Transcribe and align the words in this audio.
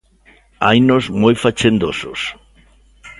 Hainos 0.65 1.05
moi 1.21 1.35
fachendosos; 1.43 2.21